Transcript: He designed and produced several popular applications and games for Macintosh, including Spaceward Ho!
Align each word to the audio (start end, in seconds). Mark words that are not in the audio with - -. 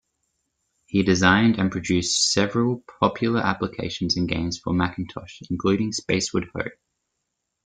He 0.87 1.03
designed 1.03 1.59
and 1.59 1.71
produced 1.71 2.31
several 2.31 2.83
popular 2.99 3.39
applications 3.39 4.17
and 4.17 4.27
games 4.27 4.57
for 4.57 4.73
Macintosh, 4.73 5.43
including 5.51 5.91
Spaceward 5.91 6.47
Ho! 6.55 6.69